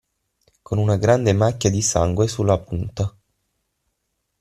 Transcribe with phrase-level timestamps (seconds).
[0.63, 3.15] Con una grande macchia di sangue sulla punta.